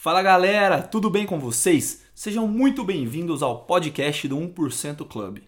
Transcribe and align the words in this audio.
Fala 0.00 0.22
galera, 0.22 0.80
tudo 0.80 1.10
bem 1.10 1.26
com 1.26 1.40
vocês? 1.40 2.04
Sejam 2.14 2.46
muito 2.46 2.84
bem-vindos 2.84 3.42
ao 3.42 3.64
podcast 3.64 4.28
do 4.28 4.36
1% 4.36 5.04
Club. 5.08 5.38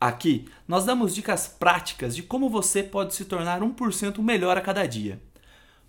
Aqui 0.00 0.48
nós 0.66 0.86
damos 0.86 1.14
dicas 1.14 1.46
práticas 1.46 2.16
de 2.16 2.22
como 2.22 2.48
você 2.48 2.82
pode 2.82 3.14
se 3.14 3.26
tornar 3.26 3.60
1% 3.60 4.18
melhor 4.22 4.56
a 4.56 4.62
cada 4.62 4.86
dia. 4.86 5.20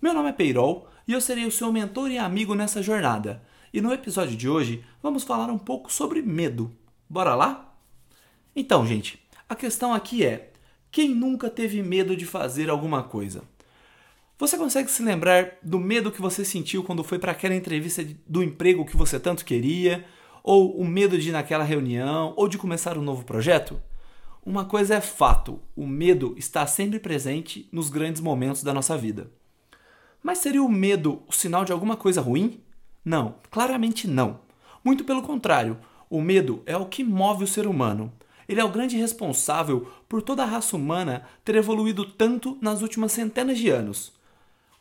Meu 0.02 0.12
nome 0.12 0.28
é 0.28 0.32
Peirol 0.32 0.86
e 1.08 1.14
eu 1.14 1.20
serei 1.20 1.46
o 1.46 1.50
seu 1.50 1.72
mentor 1.72 2.10
e 2.10 2.18
amigo 2.18 2.54
nessa 2.54 2.82
jornada. 2.82 3.42
E 3.72 3.80
no 3.80 3.90
episódio 3.90 4.36
de 4.36 4.50
hoje 4.50 4.84
vamos 5.02 5.24
falar 5.24 5.50
um 5.50 5.58
pouco 5.58 5.90
sobre 5.90 6.20
medo. 6.20 6.70
Bora 7.08 7.34
lá? 7.34 7.74
Então, 8.54 8.86
gente, 8.86 9.18
a 9.48 9.56
questão 9.56 9.94
aqui 9.94 10.26
é: 10.26 10.52
quem 10.90 11.14
nunca 11.14 11.48
teve 11.48 11.82
medo 11.82 12.14
de 12.14 12.26
fazer 12.26 12.68
alguma 12.68 13.02
coisa? 13.02 13.42
Você 14.40 14.56
consegue 14.56 14.90
se 14.90 15.02
lembrar 15.02 15.58
do 15.62 15.78
medo 15.78 16.10
que 16.10 16.22
você 16.22 16.46
sentiu 16.46 16.82
quando 16.82 17.04
foi 17.04 17.18
para 17.18 17.30
aquela 17.30 17.54
entrevista 17.54 18.02
do 18.26 18.42
emprego 18.42 18.86
que 18.86 18.96
você 18.96 19.20
tanto 19.20 19.44
queria? 19.44 20.02
Ou 20.42 20.80
o 20.80 20.84
medo 20.86 21.18
de 21.18 21.28
ir 21.28 21.32
naquela 21.32 21.62
reunião? 21.62 22.32
Ou 22.38 22.48
de 22.48 22.56
começar 22.56 22.96
um 22.96 23.02
novo 23.02 23.22
projeto? 23.22 23.78
Uma 24.42 24.64
coisa 24.64 24.94
é 24.94 25.00
fato: 25.02 25.60
o 25.76 25.86
medo 25.86 26.34
está 26.38 26.66
sempre 26.66 26.98
presente 26.98 27.68
nos 27.70 27.90
grandes 27.90 28.22
momentos 28.22 28.62
da 28.62 28.72
nossa 28.72 28.96
vida. 28.96 29.30
Mas 30.22 30.38
seria 30.38 30.62
o 30.62 30.70
medo 30.70 31.22
o 31.28 31.32
sinal 31.32 31.62
de 31.62 31.72
alguma 31.72 31.94
coisa 31.94 32.22
ruim? 32.22 32.62
Não, 33.04 33.34
claramente 33.50 34.08
não. 34.08 34.40
Muito 34.82 35.04
pelo 35.04 35.20
contrário, 35.20 35.76
o 36.08 36.22
medo 36.22 36.62
é 36.64 36.78
o 36.78 36.86
que 36.86 37.04
move 37.04 37.44
o 37.44 37.46
ser 37.46 37.66
humano. 37.66 38.10
Ele 38.48 38.58
é 38.58 38.64
o 38.64 38.72
grande 38.72 38.96
responsável 38.96 39.86
por 40.08 40.22
toda 40.22 40.44
a 40.44 40.46
raça 40.46 40.74
humana 40.74 41.26
ter 41.44 41.56
evoluído 41.56 42.06
tanto 42.06 42.56
nas 42.62 42.80
últimas 42.80 43.12
centenas 43.12 43.58
de 43.58 43.68
anos. 43.68 44.18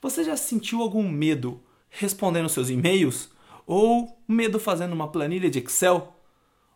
Você 0.02 0.24
já 0.24 0.38
sentiu 0.38 0.82
algum 0.82 1.08
medo 1.10 1.62
respondendo 1.90 2.48
seus 2.48 2.70
e-mails? 2.70 3.30
Ou 3.66 4.18
medo 4.28 4.60
fazendo 4.60 4.94
uma 4.94 5.12
planilha 5.12 5.50
de 5.50 5.60
Excel? 5.60 6.16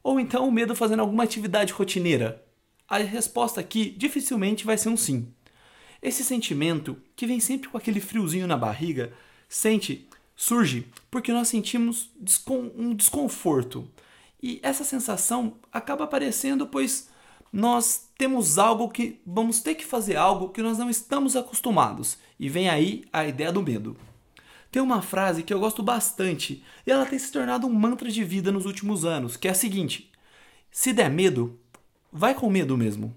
Ou 0.03 0.19
então 0.19 0.51
medo 0.51 0.75
fazendo 0.75 0.99
alguma 0.99 1.23
atividade 1.23 1.71
rotineira? 1.71 2.45
A 2.87 2.97
resposta 2.97 3.61
aqui 3.61 3.89
dificilmente 3.91 4.65
vai 4.65 4.77
ser 4.77 4.89
um 4.89 4.97
sim. 4.97 5.33
Esse 6.01 6.21
sentimento, 6.21 6.97
que 7.15 7.25
vem 7.25 7.39
sempre 7.39 7.69
com 7.69 7.77
aquele 7.77 8.01
friozinho 8.01 8.45
na 8.45 8.57
barriga, 8.57 9.13
sente, 9.47 10.09
surge 10.35 10.87
porque 11.09 11.31
nós 11.31 11.47
sentimos 11.47 12.11
um 12.75 12.93
desconforto. 12.93 13.89
E 14.41 14.59
essa 14.61 14.83
sensação 14.83 15.55
acaba 15.71 16.03
aparecendo 16.03 16.67
pois 16.67 17.07
nós 17.53 18.09
temos 18.17 18.57
algo 18.57 18.89
que 18.89 19.21
vamos 19.23 19.61
ter 19.61 19.75
que 19.75 19.85
fazer 19.85 20.15
algo 20.15 20.49
que 20.49 20.63
nós 20.63 20.79
não 20.79 20.89
estamos 20.89 21.35
acostumados. 21.35 22.17
E 22.39 22.49
vem 22.49 22.67
aí 22.67 23.05
a 23.13 23.27
ideia 23.27 23.51
do 23.51 23.61
medo. 23.61 23.95
Tem 24.71 24.81
uma 24.81 25.03
frase 25.03 25.43
que 25.43 25.53
eu 25.53 25.59
gosto 25.59 25.83
bastante 25.83 26.63
e 26.85 26.89
ela 26.89 27.05
tem 27.05 27.19
se 27.19 27.31
tornado 27.31 27.67
um 27.67 27.73
mantra 27.73 28.09
de 28.09 28.23
vida 28.23 28.51
nos 28.51 28.65
últimos 28.65 29.05
anos, 29.05 29.37
que 29.37 29.47
é 29.47 29.51
a 29.51 29.53
seguinte: 29.53 30.11
se 30.71 30.91
der 30.91 31.11
medo, 31.11 31.59
vai 32.11 32.33
com 32.33 32.49
medo 32.49 32.75
mesmo. 32.75 33.13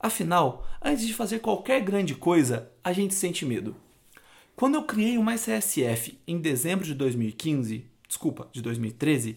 Afinal, 0.00 0.66
antes 0.82 1.06
de 1.06 1.12
fazer 1.12 1.40
qualquer 1.40 1.82
grande 1.82 2.14
coisa, 2.14 2.70
a 2.82 2.90
gente 2.90 3.12
sente 3.12 3.44
medo. 3.44 3.76
Quando 4.56 4.76
eu 4.76 4.84
criei 4.84 5.18
o 5.18 5.22
Mais 5.22 5.44
CSF 5.44 6.18
em 6.26 6.38
dezembro 6.38 6.86
de 6.86 6.94
2015, 6.94 7.84
desculpa, 8.08 8.48
de 8.50 8.62
2013, 8.62 9.36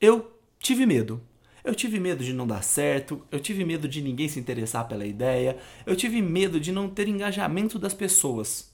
eu 0.00 0.32
tive 0.58 0.86
medo. 0.86 1.22
Eu 1.66 1.74
tive 1.74 1.98
medo 1.98 2.22
de 2.22 2.32
não 2.32 2.46
dar 2.46 2.62
certo, 2.62 3.26
eu 3.28 3.40
tive 3.40 3.64
medo 3.64 3.88
de 3.88 4.00
ninguém 4.00 4.28
se 4.28 4.38
interessar 4.38 4.86
pela 4.86 5.04
ideia, 5.04 5.58
eu 5.84 5.96
tive 5.96 6.22
medo 6.22 6.60
de 6.60 6.70
não 6.70 6.88
ter 6.88 7.08
engajamento 7.08 7.76
das 7.76 7.92
pessoas. 7.92 8.72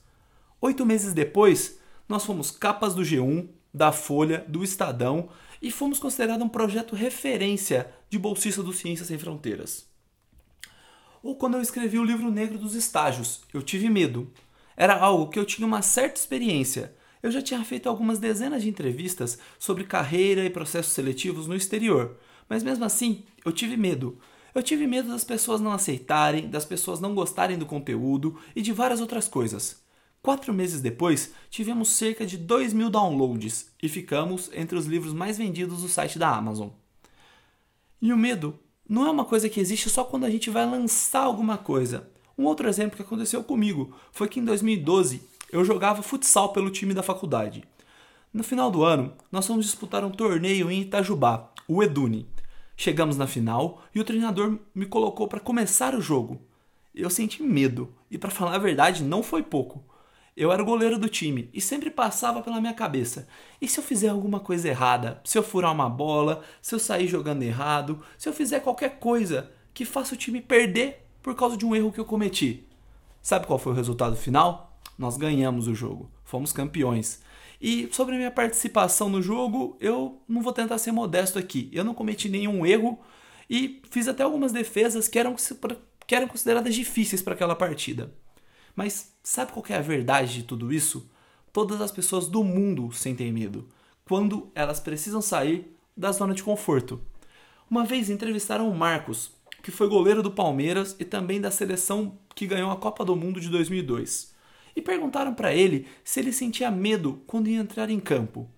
Oito 0.61 0.85
meses 0.85 1.15
depois, 1.15 1.81
nós 2.07 2.23
fomos 2.23 2.51
capas 2.51 2.95
do 2.95 3.01
G1, 3.01 3.49
da 3.73 3.93
Folha, 3.93 4.45
do 4.47 4.63
Estadão 4.63 5.31
e 5.63 5.71
fomos 5.71 5.99
considerados 5.99 6.45
um 6.45 6.51
projeto 6.51 6.95
referência 6.95 7.91
de 8.11 8.19
bolsista 8.19 8.63
do 8.63 8.75
Ciências 8.75 9.09
Sem 9.09 9.17
Fronteiras. 9.17 9.87
Ou 11.23 11.35
quando 11.35 11.55
eu 11.55 11.63
escrevi 11.63 11.99
o 11.99 12.05
livro 12.05 12.31
negro 12.31 12.59
dos 12.59 12.75
estágios, 12.75 13.41
eu 13.55 13.63
tive 13.63 13.89
medo. 13.89 14.31
Era 14.77 14.99
algo 14.99 15.31
que 15.31 15.39
eu 15.39 15.47
tinha 15.47 15.67
uma 15.67 15.81
certa 15.81 16.21
experiência. 16.21 16.95
Eu 17.23 17.31
já 17.31 17.41
tinha 17.41 17.65
feito 17.65 17.89
algumas 17.89 18.19
dezenas 18.19 18.63
de 18.63 18.69
entrevistas 18.69 19.39
sobre 19.59 19.85
carreira 19.85 20.45
e 20.45 20.51
processos 20.51 20.93
seletivos 20.93 21.47
no 21.47 21.57
exterior, 21.57 22.19
mas 22.53 22.63
mesmo 22.63 22.85
assim, 22.85 23.25
eu 23.47 23.51
tive 23.51 23.79
medo. 23.79 24.19
Eu 24.55 24.63
tive 24.63 24.87
medo 24.87 25.09
das 25.09 25.25
pessoas 25.25 25.59
não 25.59 25.73
aceitarem, 25.73 26.51
das 26.51 26.67
pessoas 26.67 27.01
não 27.01 27.15
gostarem 27.15 27.57
do 27.57 27.65
conteúdo 27.65 28.39
e 28.55 28.61
de 28.61 28.75
várias 28.75 29.01
outras 29.01 29.27
coisas. 29.27 29.83
Quatro 30.21 30.53
meses 30.53 30.83
depois, 30.83 31.33
tivemos 31.49 31.89
cerca 31.89 32.27
de 32.27 32.37
2 32.37 32.75
mil 32.75 32.91
downloads 32.91 33.71
e 33.83 33.89
ficamos 33.89 34.51
entre 34.53 34.77
os 34.77 34.85
livros 34.85 35.15
mais 35.15 35.39
vendidos 35.39 35.81
do 35.81 35.89
site 35.89 36.19
da 36.19 36.29
Amazon. 36.29 36.69
E 38.03 38.13
o 38.13 38.19
medo 38.19 38.61
não 38.87 39.07
é 39.07 39.11
uma 39.11 39.25
coisa 39.25 39.49
que 39.49 39.59
existe 39.59 39.89
só 39.89 40.05
quando 40.05 40.27
a 40.27 40.31
gente 40.31 40.51
vai 40.51 40.67
lançar 40.67 41.23
alguma 41.23 41.57
coisa. 41.57 42.11
Um 42.37 42.45
outro 42.45 42.69
exemplo 42.69 42.97
que 42.97 43.03
aconteceu 43.03 43.43
comigo 43.43 43.97
foi 44.13 44.29
que 44.29 44.41
em 44.41 44.45
2012 44.45 45.23
eu 45.51 45.65
jogava 45.65 46.03
futsal 46.03 46.53
pelo 46.53 46.69
time 46.69 46.93
da 46.93 47.03
faculdade. 47.03 47.65
No 48.31 48.45
final 48.45 48.71
do 48.71 48.85
ano, 48.85 49.15
nós 49.31 49.47
fomos 49.47 49.65
disputar 49.65 50.05
um 50.05 50.11
torneio 50.11 50.71
em 50.71 50.83
Itajubá, 50.83 51.51
o 51.67 51.83
Edune. 51.83 52.27
Chegamos 52.83 53.17
na 53.17 53.29
final 53.29 53.81
e 53.95 54.01
o 54.01 54.05
treinador 54.05 54.59
me 54.75 54.87
colocou 54.87 55.29
para 55.29 55.39
começar 55.39 55.95
o 55.95 56.01
jogo. 56.01 56.41
Eu 56.93 57.09
senti 57.09 57.41
medo 57.41 57.95
e, 58.11 58.19
para 58.19 58.29
falar 58.29 58.57
a 58.57 58.59
verdade, 58.59 59.05
não 59.05 59.23
foi 59.23 59.41
pouco. 59.41 59.85
Eu 60.37 60.51
era 60.51 60.61
o 60.61 60.67
goleiro 60.67 60.99
do 60.99 61.09
time 61.09 61.49
e 61.55 61.61
sempre 61.61 61.91
passava 61.91 62.43
pela 62.43 62.61
minha 62.61 62.75
cabeça: 62.75 63.29
e 63.61 63.69
se 63.69 63.79
eu 63.79 63.85
fizer 63.85 64.09
alguma 64.09 64.41
coisa 64.41 64.67
errada? 64.67 65.21
Se 65.23 65.39
eu 65.39 65.45
furar 65.45 65.71
uma 65.71 65.89
bola? 65.89 66.43
Se 66.61 66.75
eu 66.75 66.79
sair 66.81 67.07
jogando 67.07 67.45
errado? 67.45 68.03
Se 68.19 68.29
eu 68.29 68.33
fizer 68.33 68.59
qualquer 68.59 68.99
coisa 68.99 69.49
que 69.73 69.85
faça 69.85 70.17
o 70.17 70.19
time 70.19 70.41
perder 70.41 71.07
por 71.23 71.37
causa 71.37 71.57
de 71.57 71.65
um 71.65 71.77
erro 71.77 71.93
que 71.93 72.01
eu 72.01 72.05
cometi? 72.05 72.67
Sabe 73.23 73.47
qual 73.47 73.61
foi 73.61 73.71
o 73.71 73.77
resultado 73.77 74.17
final? 74.17 74.77
Nós 74.99 75.17
ganhamos 75.17 75.69
o 75.69 75.75
jogo, 75.77 76.11
fomos 76.25 76.53
campeões. 76.53 77.23
E 77.63 77.89
sobre 77.93 78.17
a 78.17 78.19
minha 78.19 78.31
participação 78.33 79.09
no 79.09 79.23
jogo, 79.23 79.77
eu 79.79 80.21
não 80.27 80.43
vou 80.43 80.53
tentar 80.53 80.79
ser 80.79 80.91
modesto 80.91 81.39
aqui. 81.39 81.71
Eu 81.73 81.85
não 81.85 81.95
cometi 81.95 82.29
nenhum 82.29 82.67
erro 82.67 82.99
e 83.49 83.81
fiz 83.89 84.09
até 84.09 84.25
algumas 84.25 84.51
defesas 84.51 85.07
que 85.07 85.17
eram, 85.17 85.37
que 86.05 86.13
eram 86.13 86.27
consideradas 86.27 86.75
difíceis 86.75 87.23
para 87.23 87.35
aquela 87.35 87.55
partida. 87.55 88.13
Mas 88.75 89.15
sabe 89.23 89.53
qual 89.53 89.65
é 89.69 89.77
a 89.77 89.81
verdade 89.81 90.35
de 90.35 90.43
tudo 90.43 90.73
isso? 90.73 91.09
Todas 91.53 91.81
as 91.81 91.93
pessoas 91.93 92.27
do 92.27 92.43
mundo 92.43 92.91
sentem 92.91 93.31
medo 93.31 93.69
quando 94.05 94.51
elas 94.57 94.81
precisam 94.81 95.23
sair 95.23 95.73
da 95.97 96.11
zona 96.11 96.35
de 96.35 96.43
conforto. 96.43 97.01
Uma 97.71 97.85
vez 97.85 98.11
entrevistaram 98.11 98.69
o 98.69 98.75
Marcos, 98.75 99.31
que 99.63 99.71
foi 99.71 99.89
goleiro 99.89 100.21
do 100.21 100.33
Palmeiras 100.33 100.97
e 100.99 101.05
também 101.05 101.41
da 101.41 101.51
seleção 101.53 102.19
que 102.35 102.45
ganhou 102.45 102.73
a 102.73 102.77
Copa 102.77 103.05
do 103.05 103.15
Mundo 103.15 103.41
de 103.41 103.49
2002 103.49 104.32
e 104.75 104.83
perguntaram 104.83 105.35
para 105.35 105.55
ele 105.55 105.87
se 106.05 106.21
ele 106.21 106.33
sentia 106.33 106.71
medo 106.71 107.23
quando 107.27 107.49
ia 107.49 107.61
entrar 107.61 107.91
em 107.91 108.01
campo. 108.01 108.49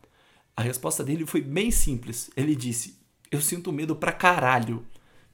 A 0.57 0.63
resposta 0.63 1.03
dele 1.03 1.27
foi 1.27 1.41
bem 1.41 1.71
simples. 1.71 2.31
Ele 2.37 2.55
disse: 2.55 2.99
Eu 3.31 3.41
sinto 3.41 3.73
medo 3.73 3.97
pra 3.97 4.13
caralho. 4.13 4.85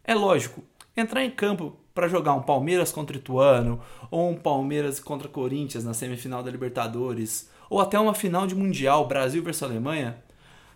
É 0.02 0.14
lógico, 0.14 0.64
entrar 0.96 1.24
em 1.24 1.30
campo 1.30 1.76
para 1.94 2.08
jogar 2.08 2.34
um 2.34 2.42
Palmeiras 2.42 2.90
contra 2.92 3.16
Ituano, 3.16 3.80
ou 4.10 4.30
um 4.30 4.36
Palmeiras 4.36 4.98
contra 4.98 5.28
Corinthians 5.28 5.84
na 5.84 5.92
semifinal 5.92 6.42
da 6.42 6.50
Libertadores, 6.50 7.50
ou 7.68 7.80
até 7.80 7.98
uma 7.98 8.14
final 8.14 8.46
de 8.46 8.54
Mundial 8.54 9.06
Brasil 9.06 9.42
versus 9.42 9.62
Alemanha, 9.62 10.22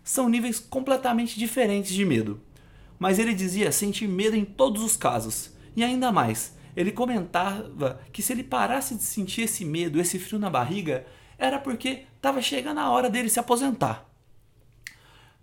são 0.03 0.28
níveis 0.28 0.60
completamente 0.60 1.38
diferentes 1.38 1.94
de 1.94 2.04
medo. 2.04 2.41
Mas 2.98 3.19
ele 3.19 3.32
dizia 3.32 3.72
sentir 3.72 4.06
medo 4.06 4.36
em 4.36 4.44
todos 4.44 4.82
os 4.82 4.97
casos, 4.97 5.53
e 5.75 5.82
ainda 5.82 6.12
mais, 6.12 6.54
ele 6.77 6.93
comentava 6.93 8.01
que 8.12 8.23
se 8.23 8.33
ele 8.33 8.43
parasse 8.45 8.95
de 8.95 9.03
sentir 9.03 9.43
esse 9.43 9.65
medo, 9.65 10.01
esse 10.01 10.19
frio 10.19 10.39
na 10.39 10.51
barriga, 10.51 11.07
era 11.39 11.59
porque 11.59 12.05
estava 12.17 12.41
chegando 12.41 12.81
a 12.81 12.91
hora 12.91 13.11
dele 13.11 13.29
se 13.29 13.41
aposentar. 13.41 14.09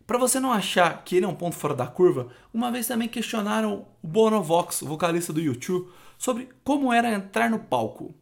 Para 0.06 0.18
você 0.18 0.40
não 0.40 0.52
achar 0.52 1.04
que 1.04 1.16
ele 1.16 1.26
é 1.26 1.30
um 1.30 1.36
ponto 1.36 1.56
fora 1.56 1.74
da 1.74 1.88
curva, 1.88 2.30
uma 2.54 2.72
vez 2.72 2.88
também 2.88 3.08
questionaram 3.08 3.86
o 4.02 4.08
Bono 4.08 4.44
Vox, 4.44 4.82
o 4.82 4.88
vocalista 4.88 5.32
do 5.32 5.40
YouTube, 5.40 5.90
sobre 6.18 6.50
como 6.64 6.92
era 6.92 7.14
entrar 7.14 7.50
no 7.50 7.60
palco. 7.60 8.14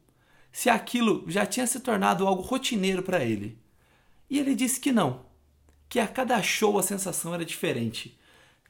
Se 0.52 0.70
aquilo 0.70 1.24
já 1.28 1.46
tinha 1.46 1.66
se 1.66 1.80
tornado 1.80 2.28
algo 2.28 2.42
rotineiro 2.42 3.02
para 3.02 3.24
ele. 3.24 3.58
E 4.30 4.38
ele 4.38 4.54
disse 4.54 4.80
que 4.80 4.92
não, 4.92 5.26
que 5.88 6.00
a 6.00 6.08
cada 6.08 6.42
show 6.44 6.78
a 6.78 6.84
sensação 6.84 7.34
era 7.34 7.44
diferente. 7.44 8.18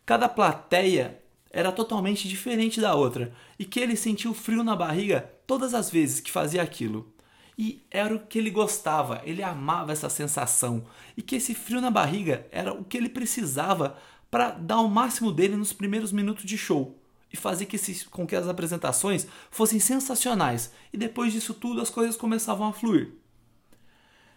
Cada 0.06 0.30
plateia 0.30 1.22
era 1.52 1.72
totalmente 1.72 2.28
diferente 2.28 2.80
da 2.80 2.96
outra 2.96 3.34
e 3.58 3.66
que 3.66 3.80
ele 3.80 3.96
sentiu 3.96 4.34
frio 4.34 4.64
na 4.64 4.76
barriga 4.76 5.32
todas 5.48 5.74
as 5.74 5.90
vezes 5.90 6.20
que 6.20 6.32
fazia 6.32 6.62
aquilo. 6.62 7.12
E 7.58 7.84
era 7.92 8.16
o 8.16 8.20
que 8.20 8.38
ele 8.38 8.50
gostava, 8.50 9.22
ele 9.26 9.44
amava 9.44 9.92
essa 9.92 10.10
sensação 10.10 10.86
e 11.18 11.22
que 11.22 11.36
esse 11.36 11.54
frio 11.54 11.82
na 11.82 11.92
barriga 11.92 12.48
era 12.52 12.74
o 12.74 12.86
que 12.86 12.98
ele 12.98 13.10
precisava 13.10 13.98
para 14.32 14.52
dar 14.52 14.80
o 14.80 14.88
máximo 14.88 15.32
dele 15.32 15.56
nos 15.56 15.74
primeiros 15.74 16.12
minutos 16.12 16.46
de 16.46 16.58
show 16.58 16.98
e 17.32 17.38
fazer 17.38 17.66
que 17.66 17.78
com 18.06 18.26
que 18.26 18.36
as 18.36 18.48
apresentações 18.48 19.28
fossem 19.52 19.80
sensacionais 19.80 20.72
e 20.94 20.98
depois 20.98 21.34
disso 21.34 21.54
tudo 21.54 21.82
as 21.82 21.90
coisas 21.90 22.16
começavam 22.16 22.68
a 22.68 22.74
fluir. 22.74 23.14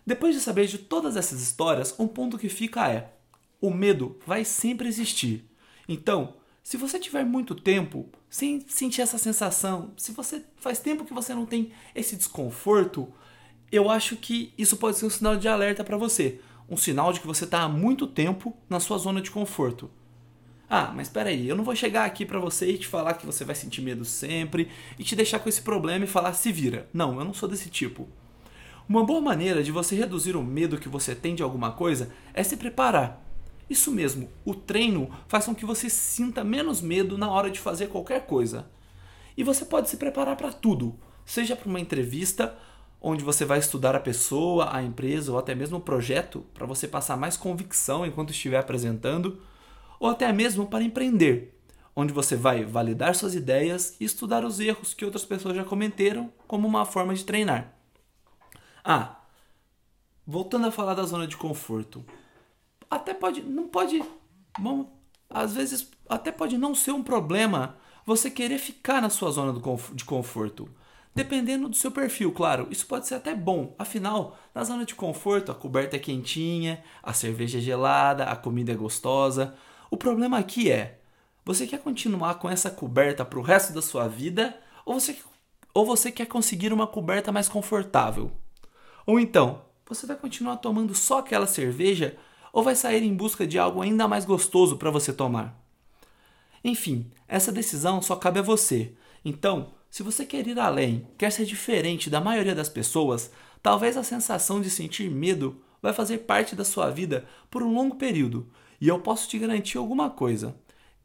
Depois 0.04 0.34
de 0.34 0.40
saber 0.40 0.66
de 0.66 0.78
todas 0.78 1.16
essas 1.16 1.40
histórias, 1.40 1.94
um 1.98 2.08
ponto 2.08 2.36
que 2.36 2.48
fica 2.48 2.90
é: 2.90 3.12
o 3.60 3.70
medo 3.70 4.18
vai 4.26 4.44
sempre 4.44 4.88
existir. 4.88 5.48
Então, 5.88 6.34
se 6.62 6.76
você 6.76 6.98
tiver 6.98 7.24
muito 7.24 7.54
tempo 7.54 8.06
sem 8.30 8.64
sentir 8.68 9.02
essa 9.02 9.18
sensação, 9.18 9.92
se 9.96 10.12
você 10.12 10.42
faz 10.56 10.78
tempo 10.78 11.04
que 11.04 11.12
você 11.12 11.34
não 11.34 11.44
tem 11.44 11.72
esse 11.94 12.16
desconforto, 12.16 13.12
eu 13.70 13.90
acho 13.90 14.16
que 14.16 14.54
isso 14.56 14.76
pode 14.76 14.96
ser 14.96 15.06
um 15.06 15.10
sinal 15.10 15.36
de 15.36 15.48
alerta 15.48 15.82
para 15.82 15.96
você, 15.96 16.40
um 16.68 16.76
sinal 16.76 17.12
de 17.12 17.20
que 17.20 17.26
você 17.26 17.44
está 17.44 17.62
há 17.62 17.68
muito 17.68 18.06
tempo 18.06 18.56
na 18.68 18.78
sua 18.78 18.96
zona 18.96 19.20
de 19.20 19.30
conforto. 19.30 19.90
Ah, 20.70 20.90
mas 20.94 21.08
espera 21.08 21.28
aí, 21.28 21.46
eu 21.46 21.56
não 21.56 21.64
vou 21.64 21.76
chegar 21.76 22.06
aqui 22.06 22.24
para 22.24 22.38
você 22.38 22.70
e 22.70 22.78
te 22.78 22.86
falar 22.86 23.14
que 23.14 23.26
você 23.26 23.44
vai 23.44 23.54
sentir 23.54 23.82
medo 23.82 24.04
sempre 24.06 24.70
e 24.98 25.04
te 25.04 25.14
deixar 25.14 25.38
com 25.38 25.48
esse 25.48 25.60
problema 25.60 26.04
e 26.04 26.08
falar 26.08 26.32
se 26.32 26.50
vira. 26.50 26.88
Não, 26.94 27.18
eu 27.18 27.24
não 27.24 27.34
sou 27.34 27.46
desse 27.48 27.68
tipo. 27.68 28.08
Uma 28.88 29.04
boa 29.04 29.20
maneira 29.20 29.62
de 29.62 29.70
você 29.70 29.94
reduzir 29.94 30.34
o 30.34 30.42
medo 30.42 30.78
que 30.78 30.88
você 30.88 31.14
tem 31.14 31.34
de 31.34 31.42
alguma 31.42 31.72
coisa 31.72 32.10
é 32.32 32.42
se 32.42 32.56
preparar. 32.56 33.21
Isso 33.72 33.90
mesmo, 33.90 34.28
o 34.44 34.54
treino 34.54 35.08
faz 35.26 35.46
com 35.46 35.54
que 35.54 35.64
você 35.64 35.88
sinta 35.88 36.44
menos 36.44 36.82
medo 36.82 37.16
na 37.16 37.30
hora 37.30 37.50
de 37.50 37.58
fazer 37.58 37.86
qualquer 37.86 38.26
coisa. 38.26 38.66
E 39.34 39.42
você 39.42 39.64
pode 39.64 39.88
se 39.88 39.96
preparar 39.96 40.36
para 40.36 40.52
tudo, 40.52 40.94
seja 41.24 41.56
para 41.56 41.70
uma 41.70 41.80
entrevista, 41.80 42.54
onde 43.00 43.24
você 43.24 43.46
vai 43.46 43.58
estudar 43.58 43.96
a 43.96 44.00
pessoa, 44.00 44.76
a 44.76 44.82
empresa 44.82 45.32
ou 45.32 45.38
até 45.38 45.54
mesmo 45.54 45.78
o 45.78 45.80
projeto, 45.80 46.44
para 46.52 46.66
você 46.66 46.86
passar 46.86 47.16
mais 47.16 47.38
convicção 47.38 48.04
enquanto 48.04 48.28
estiver 48.28 48.58
apresentando 48.58 49.40
ou 49.98 50.10
até 50.10 50.30
mesmo 50.34 50.66
para 50.66 50.84
empreender, 50.84 51.58
onde 51.96 52.12
você 52.12 52.36
vai 52.36 52.66
validar 52.66 53.14
suas 53.14 53.34
ideias 53.34 53.96
e 53.98 54.04
estudar 54.04 54.44
os 54.44 54.60
erros 54.60 54.92
que 54.92 55.06
outras 55.06 55.24
pessoas 55.24 55.56
já 55.56 55.64
cometeram 55.64 56.30
como 56.46 56.68
uma 56.68 56.84
forma 56.84 57.14
de 57.14 57.24
treinar. 57.24 57.72
Ah, 58.84 59.18
voltando 60.26 60.66
a 60.66 60.70
falar 60.70 60.92
da 60.92 61.04
zona 61.04 61.26
de 61.26 61.38
conforto. 61.38 62.04
Até 62.92 63.14
pode, 63.14 63.40
não 63.40 63.68
pode, 63.68 64.04
bom, 64.58 64.92
às 65.30 65.54
vezes 65.54 65.90
até 66.06 66.30
pode 66.30 66.58
não 66.58 66.74
ser 66.74 66.90
um 66.90 67.02
problema 67.02 67.78
você 68.04 68.30
querer 68.30 68.58
ficar 68.58 69.00
na 69.00 69.08
sua 69.08 69.30
zona 69.30 69.58
de 69.94 70.04
conforto. 70.04 70.68
Dependendo 71.14 71.70
do 71.70 71.74
seu 71.74 71.90
perfil, 71.90 72.32
claro, 72.32 72.68
isso 72.70 72.86
pode 72.86 73.06
ser 73.06 73.14
até 73.14 73.34
bom. 73.34 73.74
Afinal, 73.78 74.36
na 74.54 74.62
zona 74.62 74.84
de 74.84 74.94
conforto, 74.94 75.50
a 75.50 75.54
coberta 75.54 75.96
é 75.96 75.98
quentinha, 75.98 76.84
a 77.02 77.14
cerveja 77.14 77.56
é 77.56 77.60
gelada, 77.62 78.24
a 78.24 78.36
comida 78.36 78.72
é 78.72 78.76
gostosa, 78.76 79.54
o 79.90 79.96
problema 79.96 80.36
aqui 80.36 80.70
é: 80.70 81.00
você 81.46 81.66
quer 81.66 81.78
continuar 81.78 82.34
com 82.34 82.50
essa 82.50 82.70
coberta 82.70 83.24
para 83.24 83.38
o 83.38 83.42
resto 83.42 83.72
da 83.72 83.80
sua 83.80 84.06
vida 84.06 84.54
ou 84.84 85.00
você, 85.00 85.16
ou 85.72 85.86
você 85.86 86.12
quer 86.12 86.26
conseguir 86.26 86.74
uma 86.74 86.86
coberta 86.86 87.32
mais 87.32 87.48
confortável? 87.48 88.30
Ou 89.06 89.18
então, 89.18 89.62
você 89.88 90.06
vai 90.06 90.16
continuar 90.16 90.58
tomando 90.58 90.94
só 90.94 91.20
aquela 91.20 91.46
cerveja 91.46 92.18
ou 92.52 92.62
vai 92.62 92.74
sair 92.74 93.02
em 93.02 93.14
busca 93.14 93.46
de 93.46 93.58
algo 93.58 93.80
ainda 93.80 94.06
mais 94.06 94.24
gostoso 94.24 94.76
para 94.76 94.90
você 94.90 95.12
tomar? 95.12 95.60
Enfim, 96.62 97.10
essa 97.26 97.50
decisão 97.50 98.02
só 98.02 98.14
cabe 98.14 98.38
a 98.38 98.42
você. 98.42 98.92
Então, 99.24 99.72
se 99.90 100.02
você 100.02 100.24
quer 100.24 100.46
ir 100.46 100.58
além, 100.58 101.08
quer 101.18 101.32
ser 101.32 101.44
diferente 101.44 102.08
da 102.08 102.20
maioria 102.20 102.54
das 102.54 102.68
pessoas, 102.68 103.30
talvez 103.62 103.96
a 103.96 104.02
sensação 104.02 104.60
de 104.60 104.70
sentir 104.70 105.10
medo 105.10 105.60
vai 105.80 105.92
fazer 105.92 106.18
parte 106.18 106.54
da 106.54 106.64
sua 106.64 106.90
vida 106.90 107.26
por 107.50 107.62
um 107.62 107.74
longo 107.74 107.96
período 107.96 108.48
e 108.80 108.88
eu 108.88 108.98
posso 108.98 109.28
te 109.28 109.38
garantir 109.38 109.78
alguma 109.78 110.10
coisa. 110.10 110.56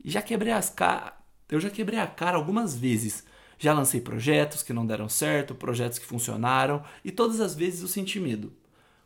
Já 0.03 0.21
quebrei 0.21 0.51
as 0.51 0.69
caras. 0.69 1.13
Eu 1.49 1.59
já 1.59 1.69
quebrei 1.69 1.99
a 1.99 2.07
cara 2.07 2.35
algumas 2.35 2.75
vezes. 2.75 3.23
Já 3.59 3.73
lancei 3.73 4.01
projetos 4.01 4.63
que 4.63 4.73
não 4.73 4.85
deram 4.85 5.07
certo, 5.07 5.55
projetos 5.55 5.99
que 5.99 6.05
funcionaram, 6.05 6.83
e 7.03 7.11
todas 7.11 7.39
as 7.39 7.55
vezes 7.55 7.81
eu 7.81 7.87
senti 7.87 8.19
medo. 8.19 8.51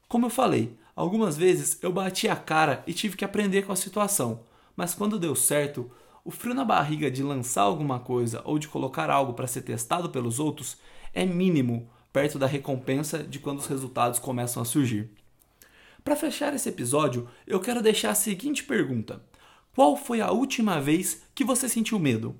Como 0.08 0.26
eu 0.26 0.30
falei, 0.30 0.78
algumas 1.02 1.36
vezes 1.36 1.80
eu 1.82 1.92
bati 1.92 2.30
a 2.30 2.36
cara 2.36 2.84
e 2.86 2.94
tive 2.94 3.18
que 3.18 3.26
aprender 3.26 3.64
com 3.64 3.72
a 3.72 3.76
situação, 3.76 4.42
mas 4.76 4.94
quando 4.94 5.18
deu 5.18 5.36
certo, 5.36 5.90
o 6.24 6.30
frio 6.30 6.54
na 6.54 6.64
barriga 6.64 7.10
de 7.10 7.24
lançar 7.24 7.64
alguma 7.64 8.00
coisa 8.00 8.44
ou 8.46 8.60
de 8.60 8.68
colocar 8.68 9.10
algo 9.10 9.34
para 9.34 9.48
ser 9.48 9.64
testado 9.64 10.12
pelos 10.12 10.40
outros 10.40 10.78
é 11.12 11.26
mínimo 11.26 11.90
perto 12.14 12.38
da 12.38 12.46
recompensa 12.46 13.24
de 13.24 13.40
quando 13.40 13.58
os 13.58 13.66
resultados 13.66 14.20
começam 14.20 14.62
a 14.62 14.66
surgir. 14.66 15.10
Para 16.04 16.16
fechar 16.16 16.54
esse 16.54 16.70
episódio, 16.70 17.28
eu 17.48 17.60
quero 17.60 17.82
deixar 17.82 18.12
a 18.12 18.16
seguinte 18.16 18.64
pergunta: 18.64 19.24
Qual 19.74 19.98
foi 19.98 20.22
a 20.22 20.30
última 20.30 20.80
vez 20.80 21.24
que 21.34 21.44
você 21.44 21.68
sentiu 21.68 21.98
medo? 21.98 22.36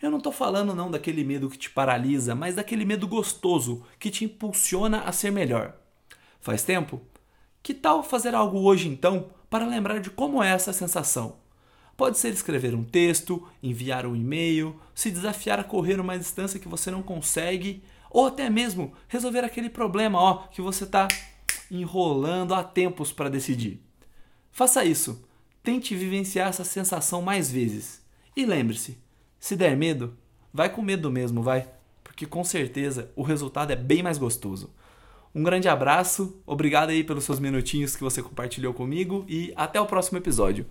Eu 0.00 0.10
não 0.10 0.18
estou 0.18 0.32
falando 0.32 0.74
não 0.74 0.90
daquele 0.90 1.22
medo 1.22 1.50
que 1.50 1.58
te 1.58 1.68
paralisa, 1.68 2.34
mas 2.34 2.54
daquele 2.54 2.86
medo 2.86 3.06
gostoso 3.06 3.84
que 3.98 4.10
te 4.10 4.24
impulsiona 4.24 5.00
a 5.00 5.12
ser 5.12 5.30
melhor. 5.30 5.76
Faz 6.40 6.62
tempo? 6.62 7.02
Que 7.66 7.74
tal 7.74 8.00
fazer 8.00 8.32
algo 8.32 8.60
hoje 8.60 8.86
então 8.86 9.26
para 9.50 9.66
lembrar 9.66 9.98
de 9.98 10.08
como 10.08 10.40
é 10.40 10.50
essa 10.50 10.72
sensação? 10.72 11.38
Pode 11.96 12.16
ser 12.16 12.32
escrever 12.32 12.76
um 12.76 12.84
texto, 12.84 13.44
enviar 13.60 14.06
um 14.06 14.14
e-mail, 14.14 14.80
se 14.94 15.10
desafiar 15.10 15.58
a 15.58 15.64
correr 15.64 15.98
uma 15.98 16.16
distância 16.16 16.60
que 16.60 16.68
você 16.68 16.92
não 16.92 17.02
consegue, 17.02 17.82
ou 18.08 18.24
até 18.24 18.48
mesmo 18.48 18.92
resolver 19.08 19.40
aquele 19.40 19.68
problema 19.68 20.16
ó, 20.16 20.46
que 20.46 20.62
você 20.62 20.84
está 20.84 21.08
enrolando 21.68 22.54
há 22.54 22.62
tempos 22.62 23.10
para 23.10 23.28
decidir. 23.28 23.82
Faça 24.52 24.84
isso. 24.84 25.26
Tente 25.60 25.92
vivenciar 25.96 26.50
essa 26.50 26.62
sensação 26.62 27.20
mais 27.20 27.50
vezes. 27.50 28.00
E 28.36 28.46
lembre-se: 28.46 28.96
se 29.40 29.56
der 29.56 29.76
medo, 29.76 30.16
vai 30.54 30.70
com 30.70 30.82
medo 30.82 31.10
mesmo, 31.10 31.42
vai, 31.42 31.68
porque 32.04 32.26
com 32.26 32.44
certeza 32.44 33.10
o 33.16 33.24
resultado 33.24 33.72
é 33.72 33.76
bem 33.76 34.04
mais 34.04 34.18
gostoso. 34.18 34.72
Um 35.36 35.42
grande 35.42 35.68
abraço, 35.68 36.40
obrigado 36.46 36.88
aí 36.88 37.04
pelos 37.04 37.24
seus 37.24 37.38
minutinhos 37.38 37.94
que 37.94 38.02
você 38.02 38.22
compartilhou 38.22 38.72
comigo 38.72 39.22
e 39.28 39.52
até 39.54 39.78
o 39.78 39.84
próximo 39.84 40.16
episódio. 40.16 40.64